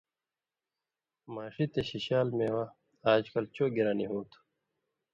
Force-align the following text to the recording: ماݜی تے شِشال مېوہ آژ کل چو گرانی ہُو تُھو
ماݜی 1.33 1.65
تے 1.73 1.81
شِشال 1.89 2.27
مېوہ 2.37 2.63
آژ 3.11 3.23
کل 3.33 3.45
چو 3.55 3.65
گرانی 3.75 4.05
ہُو 4.09 4.19
تُھو 4.29 4.39